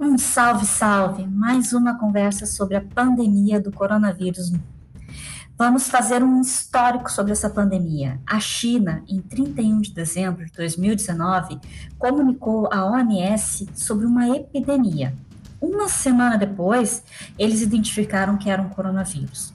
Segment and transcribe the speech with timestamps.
[0.00, 1.26] Um salve, salve!
[1.26, 4.52] Mais uma conversa sobre a pandemia do coronavírus.
[5.56, 8.20] Vamos fazer um histórico sobre essa pandemia.
[8.24, 11.58] A China, em 31 de dezembro de 2019,
[11.98, 15.12] comunicou à OMS sobre uma epidemia.
[15.60, 17.02] Uma semana depois,
[17.36, 19.52] eles identificaram que era um coronavírus.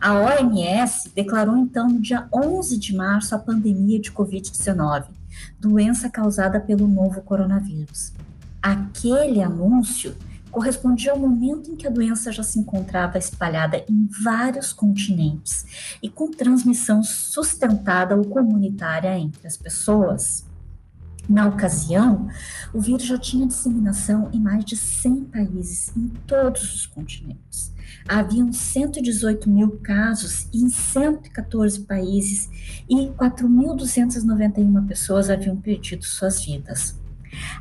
[0.00, 5.04] A OMS declarou então no dia 11 de março a pandemia de Covid-19,
[5.60, 8.12] doença causada pelo novo coronavírus.
[8.66, 10.16] Aquele anúncio
[10.50, 16.10] correspondia ao momento em que a doença já se encontrava espalhada em vários continentes e
[16.10, 20.44] com transmissão sustentada ou comunitária entre as pessoas.
[21.28, 22.28] Na ocasião,
[22.74, 27.72] o vírus já tinha disseminação em mais de 100 países em todos os continentes.
[28.08, 32.50] Haviam 118 mil casos em 114 países
[32.90, 37.05] e 4.291 pessoas haviam perdido suas vidas.